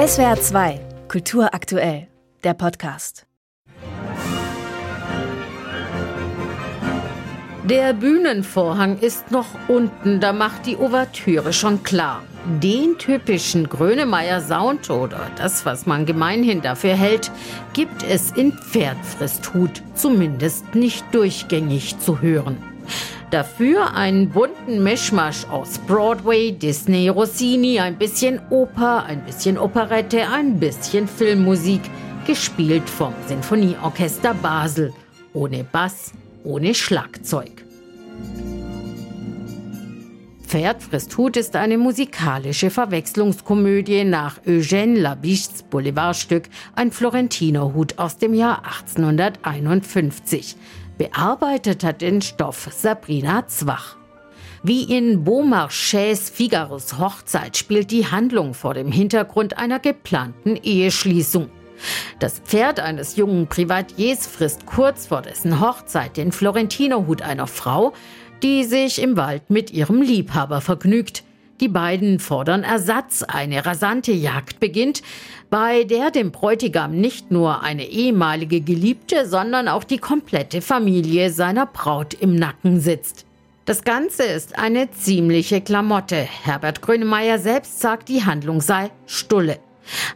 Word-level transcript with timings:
SWR 0.00 0.40
2, 0.40 0.80
Kultur 1.08 1.52
aktuell, 1.52 2.08
der 2.42 2.54
Podcast. 2.54 3.26
Der 7.64 7.92
Bühnenvorhang 7.92 8.96
ist 9.00 9.30
noch 9.30 9.44
unten, 9.68 10.18
da 10.20 10.32
macht 10.32 10.64
die 10.64 10.78
Ouvertüre 10.78 11.52
schon 11.52 11.82
klar. 11.82 12.22
Den 12.62 12.96
typischen 12.96 13.68
Grönemeyer 13.68 14.40
Sound 14.40 14.88
oder 14.88 15.30
das, 15.36 15.66
was 15.66 15.84
man 15.84 16.06
gemeinhin 16.06 16.62
dafür 16.62 16.94
hält, 16.94 17.30
gibt 17.74 18.02
es 18.02 18.30
in 18.30 18.52
Pferdfristhut 18.52 19.82
zumindest 19.94 20.74
nicht 20.74 21.04
durchgängig 21.12 21.98
zu 21.98 22.22
hören. 22.22 22.56
Dafür 23.30 23.94
einen 23.94 24.28
bunten 24.30 24.82
Mischmasch 24.82 25.44
aus 25.48 25.78
Broadway, 25.78 26.50
Disney, 26.50 27.08
Rossini, 27.08 27.78
ein 27.78 27.96
bisschen 27.96 28.40
Oper, 28.50 29.04
ein 29.04 29.24
bisschen 29.24 29.56
Operette, 29.56 30.28
ein 30.28 30.58
bisschen 30.58 31.06
Filmmusik, 31.06 31.82
gespielt 32.26 32.90
vom 32.90 33.14
Sinfonieorchester 33.28 34.34
Basel, 34.34 34.92
ohne 35.32 35.62
Bass, 35.62 36.12
ohne 36.42 36.74
Schlagzeug. 36.74 37.64
Pferd 40.42 40.82
frisst 40.82 41.16
Hut 41.16 41.36
ist 41.36 41.54
eine 41.54 41.78
musikalische 41.78 42.70
Verwechslungskomödie 42.70 44.02
nach 44.02 44.42
Eugène 44.44 44.98
Labiches 44.98 45.62
Boulevardstück 45.70 46.48
Ein 46.74 46.90
Florentinerhut 46.90 47.96
aus 48.00 48.18
dem 48.18 48.34
Jahr 48.34 48.64
1851. 48.64 50.56
Bearbeitet 51.00 51.82
hat 51.82 52.02
den 52.02 52.20
Stoff 52.20 52.68
Sabrina 52.76 53.46
Zwach. 53.46 53.96
Wie 54.62 54.82
in 54.82 55.24
Beaumarchais 55.24 56.28
Figaros 56.28 56.98
Hochzeit 56.98 57.56
spielt 57.56 57.90
die 57.90 58.06
Handlung 58.06 58.52
vor 58.52 58.74
dem 58.74 58.92
Hintergrund 58.92 59.56
einer 59.56 59.78
geplanten 59.78 60.56
Eheschließung. 60.56 61.48
Das 62.18 62.40
Pferd 62.40 62.80
eines 62.80 63.16
jungen 63.16 63.46
Privatiers 63.46 64.26
frisst 64.26 64.66
kurz 64.66 65.06
vor 65.06 65.22
dessen 65.22 65.58
Hochzeit 65.58 66.18
den 66.18 66.32
Florentinerhut 66.32 67.22
einer 67.22 67.46
Frau, 67.46 67.94
die 68.42 68.64
sich 68.64 69.00
im 69.00 69.16
Wald 69.16 69.48
mit 69.48 69.70
ihrem 69.70 70.02
Liebhaber 70.02 70.60
vergnügt. 70.60 71.24
Die 71.60 71.68
beiden 71.68 72.18
fordern 72.18 72.64
Ersatz. 72.64 73.22
Eine 73.22 73.66
rasante 73.66 74.12
Jagd 74.12 74.60
beginnt, 74.60 75.02
bei 75.50 75.84
der 75.84 76.10
dem 76.10 76.32
Bräutigam 76.32 76.92
nicht 76.92 77.30
nur 77.30 77.62
eine 77.62 77.84
ehemalige 77.86 78.62
Geliebte, 78.62 79.28
sondern 79.28 79.68
auch 79.68 79.84
die 79.84 79.98
komplette 79.98 80.62
Familie 80.62 81.30
seiner 81.30 81.66
Braut 81.66 82.14
im 82.14 82.34
Nacken 82.34 82.80
sitzt. 82.80 83.26
Das 83.66 83.84
Ganze 83.84 84.22
ist 84.22 84.58
eine 84.58 84.90
ziemliche 84.90 85.60
Klamotte. 85.60 86.16
Herbert 86.16 86.80
Grönemeyer 86.80 87.38
selbst 87.38 87.80
sagt, 87.80 88.08
die 88.08 88.24
Handlung 88.24 88.60
sei 88.62 88.90
Stulle. 89.06 89.58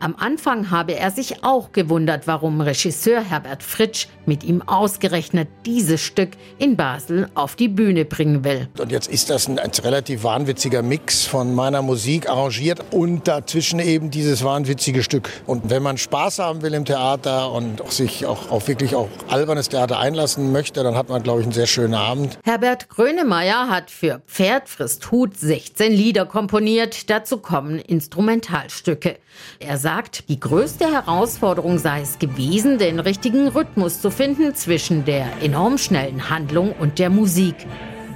Am 0.00 0.14
Anfang 0.16 0.70
habe 0.70 0.94
er 0.94 1.10
sich 1.10 1.44
auch 1.44 1.72
gewundert, 1.72 2.26
warum 2.26 2.60
Regisseur 2.60 3.22
Herbert 3.22 3.62
Fritsch 3.62 4.06
mit 4.26 4.44
ihm 4.44 4.62
ausgerechnet 4.62 5.48
dieses 5.66 6.00
Stück 6.00 6.30
in 6.58 6.76
Basel 6.76 7.28
auf 7.34 7.56
die 7.56 7.68
Bühne 7.68 8.04
bringen 8.04 8.44
will. 8.44 8.68
Und 8.78 8.92
jetzt 8.92 9.10
ist 9.10 9.30
das 9.30 9.48
ein, 9.48 9.58
ein 9.58 9.70
relativ 9.82 10.24
wahnwitziger 10.24 10.82
Mix 10.82 11.24
von 11.24 11.54
meiner 11.54 11.82
Musik 11.82 12.28
arrangiert 12.28 12.80
und 12.90 13.26
dazwischen 13.28 13.80
eben 13.80 14.10
dieses 14.10 14.44
wahnwitzige 14.44 15.02
Stück. 15.02 15.30
Und 15.46 15.70
wenn 15.70 15.82
man 15.82 15.98
Spaß 15.98 16.38
haben 16.38 16.62
will 16.62 16.74
im 16.74 16.84
Theater 16.84 17.52
und 17.52 17.80
auch 17.80 17.90
sich 17.90 18.26
auch 18.26 18.50
auf 18.50 18.68
wirklich 18.68 18.94
auch 18.94 19.08
albernes 19.28 19.68
Theater 19.68 19.98
einlassen 19.98 20.52
möchte, 20.52 20.82
dann 20.82 20.94
hat 20.96 21.08
man, 21.08 21.22
glaube 21.22 21.40
ich, 21.40 21.46
einen 21.46 21.52
sehr 21.52 21.66
schönen 21.66 21.94
Abend. 21.94 22.38
Herbert 22.44 22.88
Grönemeyer 22.88 23.68
hat 23.68 23.90
für 23.90 24.22
Pferd 24.26 24.68
frisst 24.68 25.10
Hut 25.10 25.36
16 25.36 25.92
Lieder 25.92 26.26
komponiert. 26.26 27.10
Dazu 27.10 27.38
kommen 27.38 27.78
Instrumentalstücke. 27.78 29.18
Er 29.64 29.78
sagt, 29.78 30.28
die 30.28 30.40
größte 30.40 30.86
Herausforderung 30.92 31.78
sei 31.78 32.00
es 32.00 32.18
gewesen, 32.18 32.78
den 32.78 32.98
richtigen 32.98 33.46
Rhythmus 33.46 34.00
zu 34.00 34.10
finden 34.10 34.56
zwischen 34.56 35.04
der 35.04 35.26
enorm 35.40 35.78
schnellen 35.78 36.30
Handlung 36.30 36.72
und 36.72 36.98
der 36.98 37.10
Musik. 37.10 37.54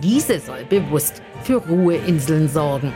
Diese 0.03 0.41
soll 0.41 0.65
bewusst 0.69 1.23
für 1.45 1.57
Ruheinseln 1.57 2.49
sorgen. 2.49 2.93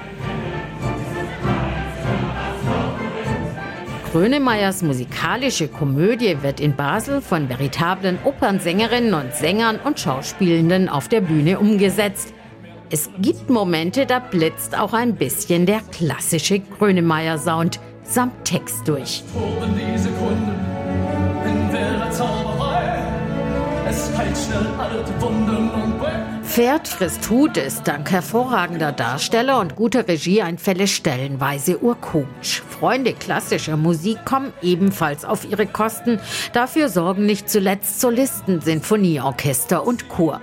Grönemeyers 4.11 4.83
musikalische 4.83 5.69
Komödie 5.69 6.43
wird 6.43 6.59
in 6.59 6.75
Basel 6.75 7.21
von 7.21 7.49
veritablen 7.49 8.19
Opernsängerinnen 8.25 9.15
und 9.15 9.33
Sängern 9.33 9.79
und 9.79 10.01
Schauspielenden 10.01 10.89
auf 10.89 11.07
der 11.07 11.21
Bühne 11.21 11.61
umgesetzt. 11.61 12.35
Es 12.91 13.09
gibt 13.21 13.49
Momente, 13.49 14.07
da 14.07 14.19
blitzt 14.19 14.77
auch 14.77 14.93
ein 14.93 15.15
bisschen 15.15 15.65
der 15.65 15.81
klassische 15.93 16.59
Grönemeyer-Sound 16.59 17.79
samt 18.05 18.45
Text 18.45 18.87
durch. 18.87 19.23
Toben 19.33 19.75
die 19.75 19.99
Sekunden 19.99 20.55
in 21.45 21.71
der 21.73 22.11
Zauberei. 22.11 23.03
Es 23.89 24.17
heilt 24.17 24.37
schnell 24.37 24.67
alte 24.79 25.21
Wunden 25.21 25.71
und 25.71 25.91
Pferd 26.51 26.89
frisst 26.89 27.31
Hut 27.31 27.57
ist 27.57 27.87
dank 27.87 28.11
hervorragender 28.11 28.91
Darsteller 28.91 29.61
und 29.61 29.77
guter 29.77 30.09
Regie 30.09 30.43
ein 30.43 30.59
Fälle 30.59 30.89
stellenweise 30.89 31.79
urkomisch. 31.79 32.63
Freunde 32.69 33.13
klassischer 33.13 33.77
Musik 33.77 34.25
kommen 34.25 34.53
ebenfalls 34.61 35.25
auf 35.25 35.49
ihre 35.49 35.67
Kosten. 35.67 36.19
Dafür 36.53 36.89
sorgen 36.89 37.25
nicht 37.25 37.49
zuletzt 37.49 38.01
Solisten, 38.01 38.61
Sinfonieorchester 38.61 39.87
und 39.87 40.09
Chor. 40.09 40.41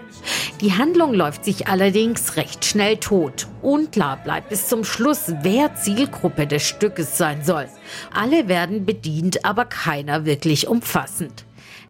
Die 0.62 0.74
Handlung 0.74 1.14
läuft 1.14 1.46
sich 1.46 1.68
allerdings 1.68 2.36
recht 2.36 2.66
schnell 2.66 2.98
tot. 2.98 3.48
Unklar 3.62 4.18
bleibt 4.24 4.50
bis 4.50 4.68
zum 4.68 4.84
Schluss, 4.84 5.34
wer 5.42 5.76
Zielgruppe 5.76 6.48
des 6.48 6.64
Stückes 6.64 7.18
sein 7.18 7.44
soll. 7.44 7.68
Alle 8.14 8.48
werden 8.48 8.86
bedient, 8.86 9.46
aber 9.46 9.66
keiner 9.66 10.26
wirklich 10.26 10.68
umfassend. 10.68 11.46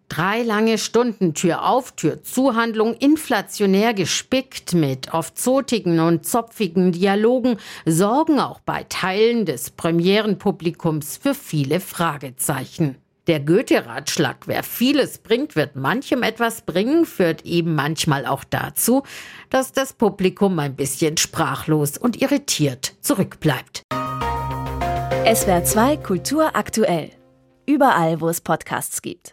Drei 0.10 0.42
lange 0.42 0.78
Stunden 0.78 1.34
Tür 1.34 1.68
auf, 1.68 1.92
Tür 1.94 2.24
zu 2.24 2.56
Handlung, 2.56 2.94
inflationär 2.94 3.94
gespickt 3.94 4.74
mit 4.74 5.14
oft 5.14 5.38
zotigen 5.38 6.00
und 6.00 6.26
zopfigen 6.26 6.94
Dialogen, 6.94 7.58
sorgen 7.86 8.40
auch 8.40 8.62
bei 8.62 8.86
Teilen 8.88 9.46
des 9.46 9.70
Premierenpublikums 9.72 11.18
für 11.18 11.34
viele 11.34 11.82
Fragezeichen. 11.82 12.96
Der 13.28 13.42
Goethe-Ratschlag, 13.42 14.48
wer 14.48 14.64
vieles 14.64 15.18
bringt, 15.18 15.58
wird 15.58 15.76
manchem 15.76 16.24
etwas 16.24 16.62
bringen, 16.62 17.06
führt 17.06 17.46
eben 17.46 17.76
manchmal 17.76 18.26
auch 18.26 18.46
dazu, 18.46 19.04
dass 19.50 19.74
das 19.74 19.92
Publikum 19.92 20.58
ein 20.60 20.78
bisschen 20.78 21.18
sprachlos 21.18 21.98
und 21.98 22.22
irritiert 22.22 22.96
zurückbleibt. 23.02 23.84
SWR 25.26 25.66
2 25.66 25.98
Kultur 25.98 26.56
aktuell. 26.56 27.12
Überall, 27.66 28.22
wo 28.22 28.30
es 28.30 28.40
Podcasts 28.40 29.02
gibt. 29.02 29.26